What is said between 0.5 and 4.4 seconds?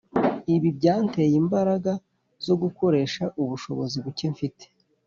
Ibi byanteye imbaraga zo gukoresha ubushobozi buke